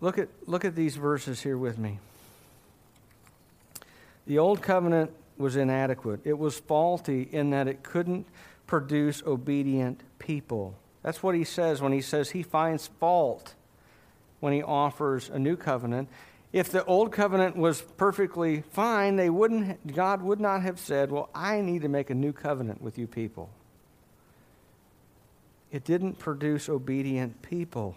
[0.00, 1.98] Look at, look at these verses here with me.
[4.26, 8.26] The old covenant was inadequate, it was faulty in that it couldn't
[8.66, 10.74] produce obedient people.
[11.02, 13.54] That's what he says when he says he finds fault
[14.40, 16.08] when he offers a new covenant.
[16.52, 21.28] If the old covenant was perfectly fine, they wouldn't, God would not have said, Well,
[21.34, 23.50] I need to make a new covenant with you people.
[25.72, 27.96] It didn't produce obedient people.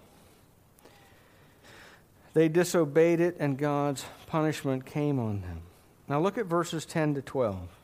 [2.34, 5.62] They disobeyed it, and God's punishment came on them.
[6.08, 7.77] Now look at verses 10 to 12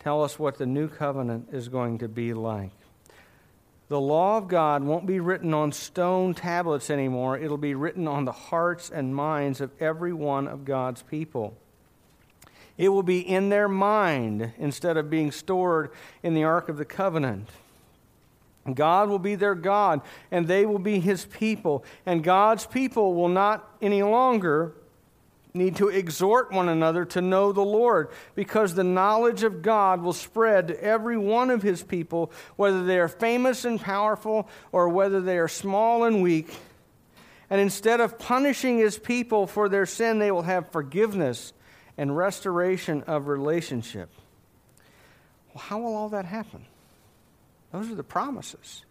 [0.00, 2.72] tell us what the new covenant is going to be like.
[3.88, 8.24] The law of God won't be written on stone tablets anymore, it'll be written on
[8.24, 11.56] the hearts and minds of every one of God's people.
[12.78, 15.90] It will be in their mind instead of being stored
[16.22, 17.48] in the Ark of the Covenant.
[18.74, 21.84] God will be their God, and they will be his people.
[22.06, 24.72] And God's people will not any longer
[25.52, 30.12] need to exhort one another to know the Lord, because the knowledge of God will
[30.12, 35.20] spread to every one of his people, whether they are famous and powerful or whether
[35.20, 36.56] they are small and weak.
[37.48, 41.52] And instead of punishing his people for their sin, they will have forgiveness
[41.98, 44.08] and restoration of relationship.
[45.52, 46.64] Well, how will all that happen?
[47.72, 48.84] Those are the promises.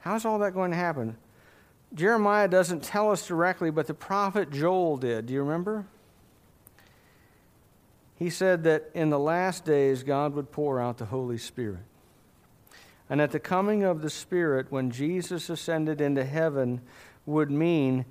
[0.00, 1.16] How's all that going to happen?
[1.92, 5.26] Jeremiah doesn't tell us directly, but the prophet Joel did.
[5.26, 5.86] Do you remember?
[8.16, 11.82] He said that in the last days God would pour out the Holy Spirit.
[13.10, 16.80] And at the coming of the Spirit, when Jesus ascended into heaven,
[17.26, 18.06] would mean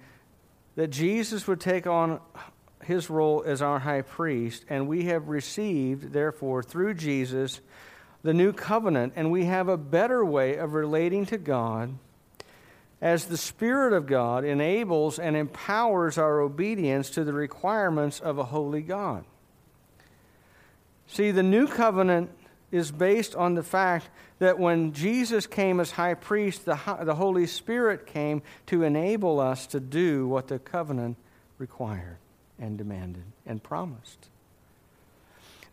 [0.76, 2.20] that Jesus would take on
[2.84, 7.62] his role as our high priest, and we have received, therefore, through Jesus,
[8.24, 11.98] the new covenant, and we have a better way of relating to God
[13.04, 18.46] as the Spirit of God enables and empowers our obedience to the requirements of a
[18.46, 19.26] holy God.
[21.08, 22.32] See, the new covenant
[22.72, 24.08] is based on the fact
[24.40, 29.68] that when Jesus came as high priest, the, the Holy Spirit came to enable us
[29.68, 31.18] to do what the covenant
[31.58, 32.20] required
[32.58, 34.30] and demanded and promised.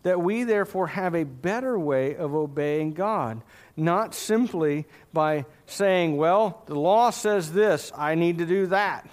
[0.03, 3.41] That we therefore have a better way of obeying God
[3.77, 9.07] not simply by saying, well, the law says this, I need to do that.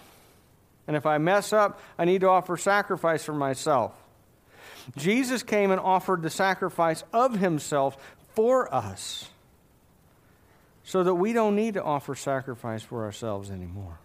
[0.87, 3.92] And if I mess up, I need to offer sacrifice for myself.
[4.96, 7.96] Jesus came and offered the sacrifice of himself
[8.35, 9.29] for us
[10.83, 13.98] so that we don't need to offer sacrifice for ourselves anymore.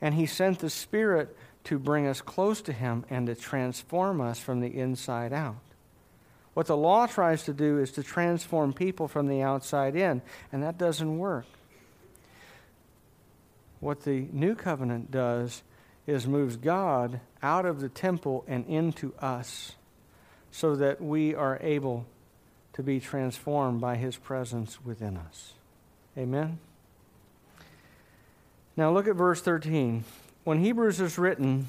[0.00, 4.38] And he sent the Spirit to bring us close to him and to transform us
[4.38, 5.56] from the inside out.
[6.54, 10.62] What the law tries to do is to transform people from the outside in, and
[10.62, 11.46] that doesn't work.
[13.78, 15.62] What the new covenant does
[16.06, 19.72] is moves God out of the temple and into us
[20.50, 22.04] so that we are able
[22.72, 25.52] to be transformed by his presence within us.
[26.18, 26.58] Amen?
[28.76, 30.04] Now look at verse 13.
[30.44, 31.68] When Hebrews is written,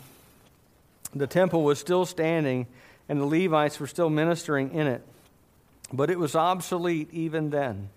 [1.13, 2.67] the temple was still standing
[3.09, 5.01] and the Levites were still ministering in it.
[5.91, 7.89] But it was obsolete even then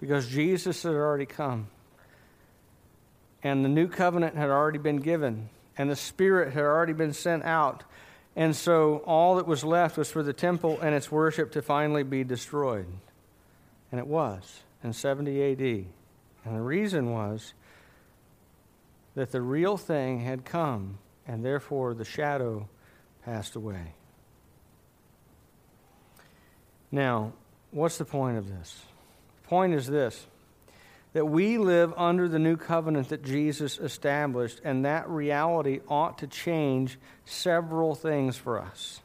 [0.00, 1.68] because Jesus had already come.
[3.42, 5.48] And the new covenant had already been given,
[5.78, 7.82] and the Spirit had already been sent out.
[8.36, 12.02] And so all that was left was for the temple and its worship to finally
[12.02, 12.86] be destroyed.
[13.90, 15.86] And it was in 70 AD.
[16.44, 17.54] And the reason was
[19.14, 22.68] that the real thing had come, and therefore the shadow
[23.24, 23.94] passed away.
[26.90, 27.32] Now,
[27.70, 28.82] what's the point of this?
[29.42, 30.26] The point is this
[31.12, 36.26] that we live under the new covenant that Jesus established, and that reality ought to
[36.26, 39.00] change several things for us.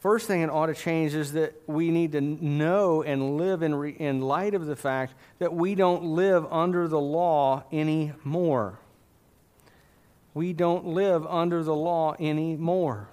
[0.00, 3.74] First thing it ought to change is that we need to know and live in,
[3.74, 8.78] re, in light of the fact that we don't live under the law anymore.
[10.34, 13.08] We don't live under the law anymore.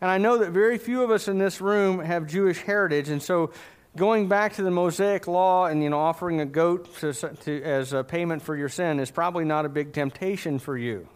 [0.00, 3.20] And I know that very few of us in this room have Jewish heritage, and
[3.20, 3.50] so
[3.96, 7.92] going back to the Mosaic law and you know offering a goat to, to, as
[7.92, 11.08] a payment for your sin is probably not a big temptation for you.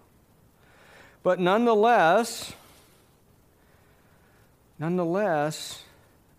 [1.22, 2.52] But nonetheless,
[4.78, 5.82] Nonetheless,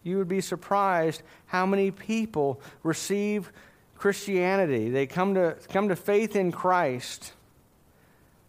[0.03, 3.51] you would be surprised how many people receive
[3.97, 4.89] Christianity.
[4.89, 7.33] They come to, come to faith in Christ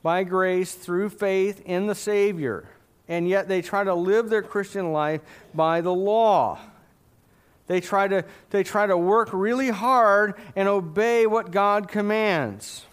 [0.03, 2.69] by grace through faith in the Savior,
[3.09, 5.21] and yet they try to live their Christian life
[5.55, 6.59] by the law.
[7.67, 12.85] They try to, they try to work really hard and obey what God commands.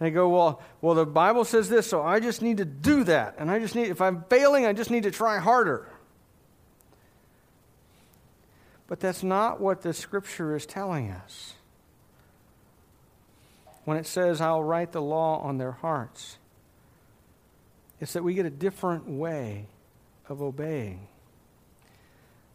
[0.00, 3.04] And they go, well, well, the Bible says this, so I just need to do
[3.04, 3.34] that.
[3.38, 5.86] And I just need, if I'm failing, I just need to try harder.
[8.88, 11.52] But that's not what the scripture is telling us.
[13.84, 16.38] When it says, I'll write the law on their hearts,
[18.00, 19.66] it's that we get a different way
[20.30, 21.08] of obeying.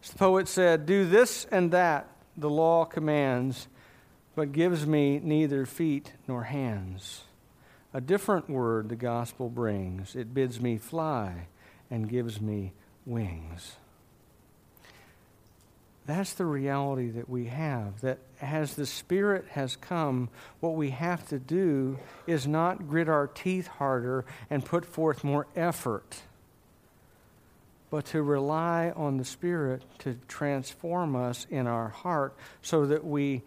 [0.04, 3.68] As the poet said, Do this and that the law commands,
[4.36, 7.22] but gives me neither feet nor hands.
[7.96, 10.18] A different word the gospel brings.
[10.18, 11.48] It bids me fly
[11.90, 12.74] and gives me
[13.06, 13.78] wings.
[16.06, 18.02] That's the reality that we have.
[18.02, 20.28] That as the Spirit has come,
[20.60, 25.48] what we have to do is not grit our teeth harder and put forth more
[25.56, 26.18] effort,
[27.90, 33.42] but to rely on the Spirit to transform us in our heart so that we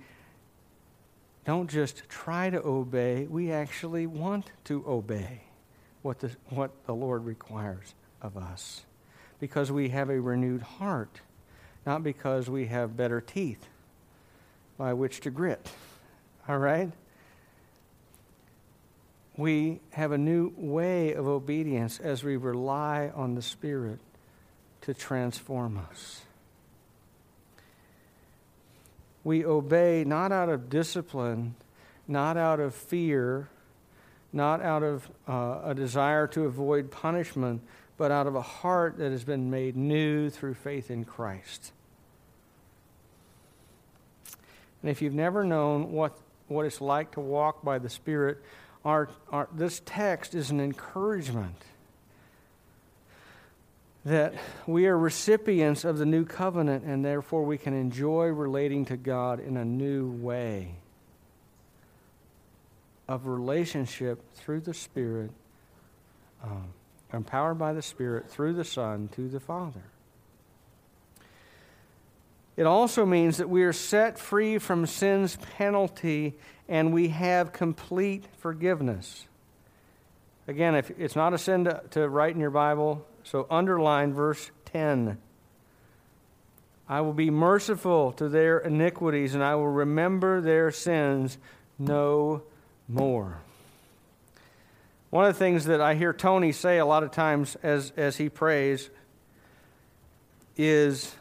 [1.49, 5.41] don't just try to obey, we actually want to obey
[6.03, 8.83] what the, what the Lord requires of us.
[9.41, 11.23] Because we have a renewed heart,
[11.87, 13.67] not because we have better teeth
[14.77, 15.71] by which to grit.
[16.47, 16.93] All right?
[19.39, 24.01] We have a new way of obedience as we rely on the Spirit
[24.83, 26.21] to transform us.
[29.29, 31.55] We obey not out of discipline,
[32.07, 33.51] not out of fear,
[34.33, 37.61] not out of uh, a desire to avoid punishment,
[37.99, 41.73] but out of a heart that has been made new through faith in Christ.
[44.81, 46.17] And if you've never known what,
[46.47, 48.43] what it's like to walk by the Spirit,
[48.83, 51.65] our, our, this text is an encouragement
[54.09, 54.35] that
[54.67, 59.39] we are recipients of the new covenant and therefore we can enjoy relating to God
[59.39, 60.77] in a new way
[63.07, 65.31] of relationship through the Spirit,
[66.43, 66.69] um,
[67.13, 69.85] empowered by the Spirit through the Son to the Father.
[72.57, 78.25] It also means that we are set free from sin's penalty and we have complete
[78.39, 79.27] forgiveness.
[80.49, 84.51] Again, if it's not a sin to, to write in your Bible, so underline verse
[84.73, 85.19] 10.
[86.89, 91.37] I will be merciful to their iniquities, and I will remember their sins
[91.79, 92.45] no
[92.89, 93.43] more.
[95.11, 98.17] One of the things that I hear Tony say a lot of times as, as
[98.17, 98.89] he prays
[100.57, 101.15] is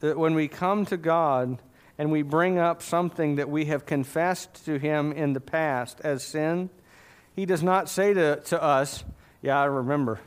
[0.00, 1.58] that when we come to God
[1.98, 6.24] and we bring up something that we have confessed to Him in the past as
[6.24, 6.70] sin,
[7.34, 9.04] He does not say to, to us,
[9.42, 10.20] Yeah, I remember.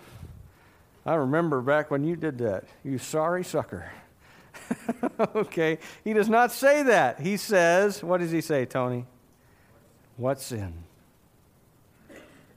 [1.05, 2.63] I remember back when you did that.
[2.83, 3.91] You sorry sucker.
[5.35, 5.79] okay.
[6.03, 7.19] He does not say that.
[7.19, 9.05] He says, what does he say, Tony?
[10.15, 10.73] What sin?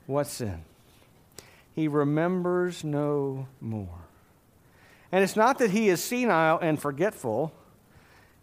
[0.06, 0.62] What sin?
[1.74, 4.06] He remembers no more.
[5.10, 7.52] And it's not that he is senile and forgetful.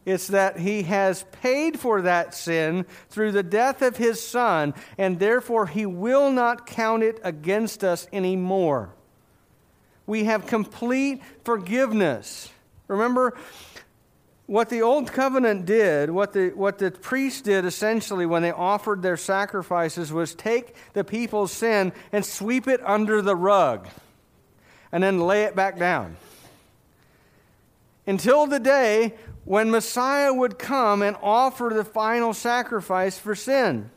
[0.05, 5.19] It's that he has paid for that sin through the death of his son, and
[5.19, 8.89] therefore he will not count it against us anymore.
[10.05, 12.51] We have complete forgiveness.
[12.87, 13.37] Remember
[14.45, 19.01] what the old covenant did, what the, what the priests did essentially when they offered
[19.01, 23.87] their sacrifices was take the people's sin and sweep it under the rug
[24.91, 26.17] and then lay it back down.
[28.05, 29.13] Until the day
[29.45, 33.89] when Messiah would come and offer the final sacrifice for sin.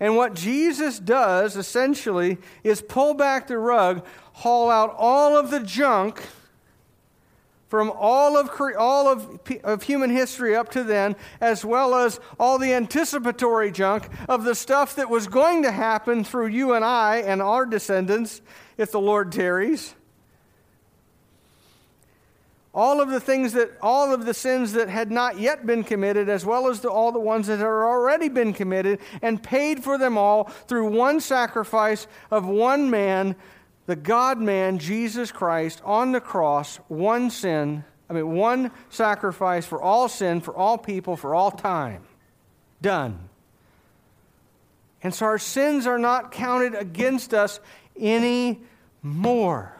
[0.00, 5.60] And what Jesus does essentially is pull back the rug, haul out all of the
[5.60, 6.22] junk
[7.68, 12.58] from all of, all of, of human history up to then, as well as all
[12.58, 17.16] the anticipatory junk of the stuff that was going to happen through you and I
[17.18, 18.40] and our descendants
[18.78, 19.94] if the Lord tarries.
[22.78, 26.28] All of the things that, all of the sins that had not yet been committed,
[26.28, 29.98] as well as the, all the ones that had already been committed, and paid for
[29.98, 33.34] them all through one sacrifice of one man,
[33.86, 39.82] the God man, Jesus Christ, on the cross, one sin, I mean, one sacrifice for
[39.82, 42.04] all sin, for all people, for all time.
[42.80, 43.28] Done.
[45.02, 47.58] And so our sins are not counted against us
[47.98, 49.77] anymore.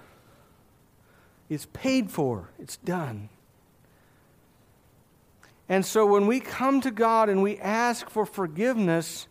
[1.48, 3.28] It's paid for, it's done.
[5.68, 9.26] And so when we come to God and we ask for forgiveness,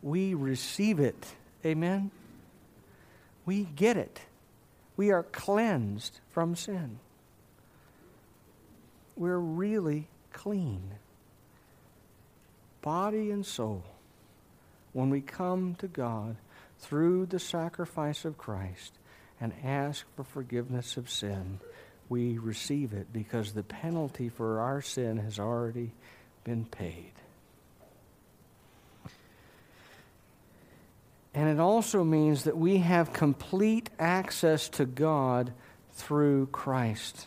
[0.00, 1.26] we receive it.
[1.64, 2.10] Amen?
[3.44, 4.20] We get it.
[4.96, 6.98] We are cleansed from sin.
[9.16, 10.82] We're really clean,
[12.80, 13.84] body and soul,
[14.92, 16.36] when we come to God
[16.78, 18.98] through the sacrifice of Christ
[19.42, 21.58] and ask for forgiveness of sin,
[22.08, 25.90] we receive it because the penalty for our sin has already
[26.44, 27.10] been paid.
[31.34, 35.52] And it also means that we have complete access to God
[35.94, 37.26] through Christ.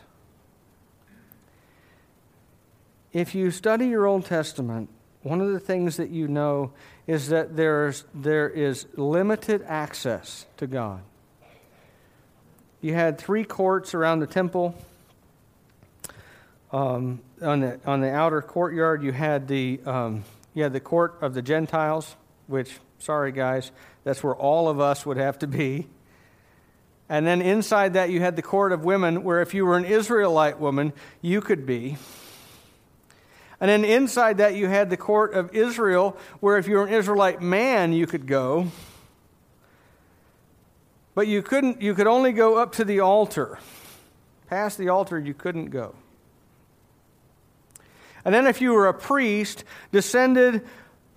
[3.12, 4.90] If you study your Old Testament,
[5.22, 6.72] one of the things that you know
[7.08, 11.02] is that there's, there is limited access to God
[12.86, 14.76] you had three courts around the temple.
[16.72, 20.24] Um, on the on the outer courtyard, you had the um,
[20.54, 22.16] you had the court of the Gentiles,
[22.46, 23.72] which sorry guys,
[24.04, 25.88] that's where all of us would have to be.
[27.10, 29.86] And then inside that, you had the court of women, where if you were an
[29.86, 31.98] Israelite woman, you could be.
[33.60, 36.94] And then inside that, you had the court of Israel, where if you were an
[36.94, 38.68] Israelite man, you could go.
[41.16, 43.58] But you couldn't you could only go up to the altar.
[44.48, 45.96] Past the altar you couldn't go.
[48.26, 50.68] And then if you were a priest descended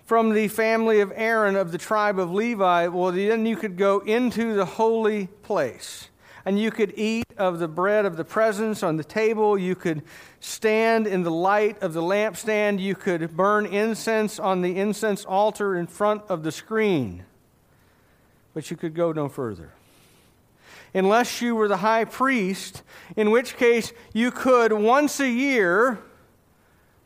[0.05, 3.99] from the family of Aaron of the tribe of Levi, well then you could go
[3.99, 6.07] into the holy place.
[6.45, 9.57] And you could eat of the bread of the presence on the table.
[9.57, 10.01] You could
[10.39, 12.79] stand in the light of the lampstand.
[12.79, 17.25] You could burn incense on the incense altar in front of the screen.
[18.53, 19.73] But you could go no further
[20.93, 22.83] unless you were the high priest,
[23.15, 25.99] in which case you could once a year,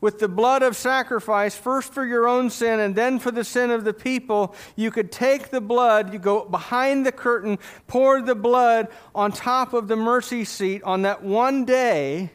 [0.03, 3.71] with the blood of sacrifice, first for your own sin and then for the sin
[3.71, 7.57] of the people, you could take the blood, you go behind the curtain,
[7.87, 12.31] pour the blood on top of the mercy seat on that one day,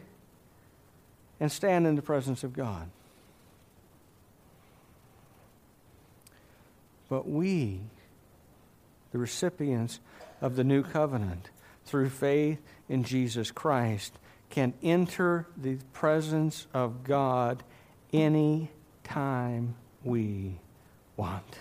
[1.41, 2.89] and stand in the presence of God.
[7.11, 7.81] But we,
[9.13, 10.01] the recipients
[10.41, 11.51] of the new covenant
[11.85, 14.19] through faith in Jesus Christ
[14.51, 17.63] can enter the presence of God
[18.13, 18.71] any
[19.05, 20.59] time we
[21.17, 21.59] want.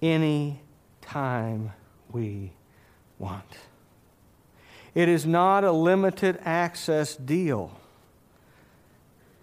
[0.00, 0.60] Any
[1.00, 1.72] time
[2.10, 2.52] we
[3.18, 3.58] want.
[4.94, 7.78] It is not a limited access deal.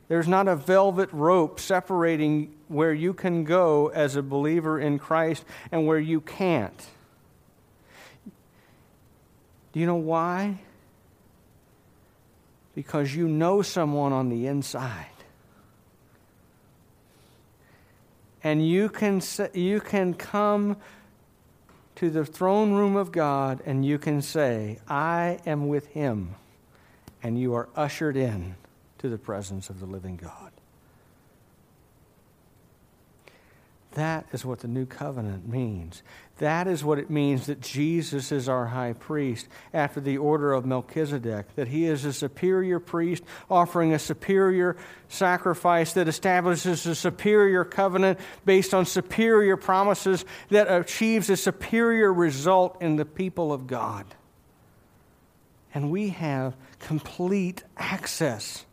[0.07, 5.43] There's not a velvet rope separating where you can go as a believer in Christ
[5.71, 6.85] and where you can't.
[9.73, 10.59] Do you know why?
[12.75, 15.07] Because you know someone on the inside.
[18.43, 19.21] And you can,
[19.53, 20.77] you can come
[21.95, 26.35] to the throne room of God and you can say, I am with him.
[27.23, 28.55] And you are ushered in
[29.05, 30.51] to the presence of the living God.
[33.91, 36.03] That is what the new covenant means.
[36.39, 40.65] That is what it means that Jesus is our high priest after the order of
[40.65, 44.75] Melchizedek, that he is a superior priest offering a superior
[45.07, 52.81] sacrifice that establishes a superior covenant based on superior promises that achieves a superior result
[52.81, 54.05] in the people of God.
[55.73, 58.64] And we have complete access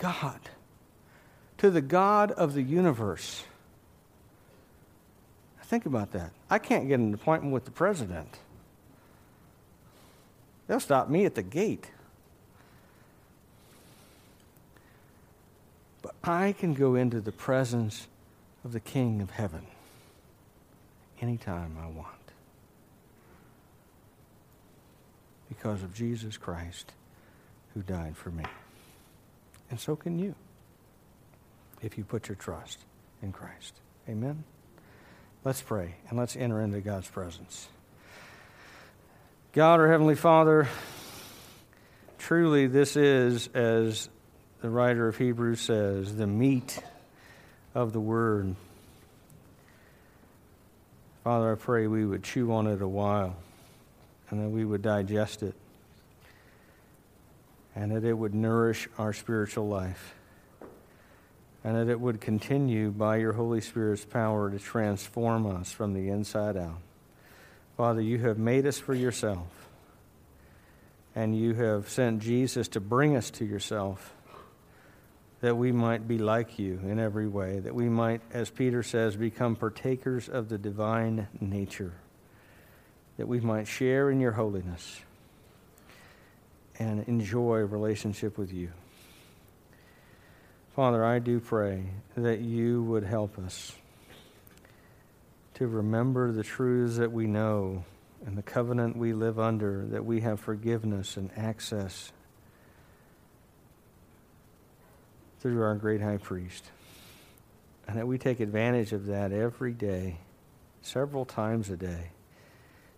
[0.00, 0.40] God,
[1.58, 3.44] to the God of the universe
[5.70, 6.32] Think about that.
[6.50, 8.40] I can't get an appointment with the president.
[10.66, 11.92] They'll stop me at the gate.
[16.02, 18.08] But I can go into the presence
[18.64, 19.64] of the King of heaven
[21.20, 22.08] anytime I want.
[25.48, 26.94] Because of Jesus Christ
[27.74, 28.44] who died for me.
[29.70, 30.34] And so can you
[31.82, 32.78] if you put your trust
[33.22, 33.74] in Christ.
[34.08, 34.44] Amen.
[35.44, 37.68] Let's pray and let's enter into God's presence.
[39.52, 40.68] God, our Heavenly Father,
[42.18, 44.08] truly, this is, as
[44.60, 46.78] the writer of Hebrews says, the meat
[47.74, 48.54] of the Word.
[51.24, 53.36] Father, I pray we would chew on it a while
[54.30, 55.54] and that we would digest it
[57.74, 60.14] and that it would nourish our spiritual life
[61.62, 66.08] and that it would continue by your Holy Spirit's power to transform us from the
[66.08, 66.78] inside out.
[67.76, 69.68] Father, you have made us for yourself,
[71.14, 74.14] and you have sent Jesus to bring us to yourself
[75.40, 79.16] that we might be like you in every way, that we might, as Peter says,
[79.16, 81.94] become partakers of the divine nature,
[83.16, 85.00] that we might share in your holiness
[86.80, 88.72] and enjoy a relationship with you.
[90.74, 91.84] Father, I do pray
[92.16, 93.72] that you would help us
[95.54, 97.84] to remember the truths that we know
[98.24, 102.12] and the covenant we live under, that we have forgiveness and access
[105.40, 106.64] through our great high priest.
[107.86, 110.18] And that we take advantage of that every day,
[110.80, 112.10] several times a day,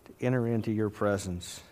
[0.05, 1.62] to enter into your presence.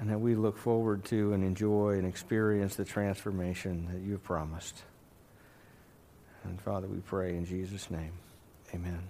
[0.00, 4.82] And that we look forward to and enjoy and experience the transformation that you've promised.
[6.44, 8.12] And Father, we pray in Jesus' name.
[8.74, 9.02] Amen.